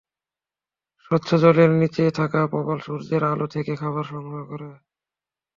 [1.05, 4.69] স্বচ্ছ জলের নিচে থাকা প্রবাল সূর্যের আলো থেকে খাবার সংগ্রহ করে।